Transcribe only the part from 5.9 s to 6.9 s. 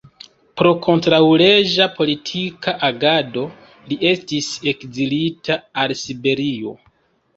Siberio.